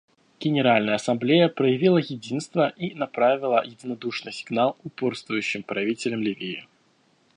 [0.39, 6.67] Генеральная Ассамблея проявила единство и направила единодушный сигнал упорствующим правителям Ливии.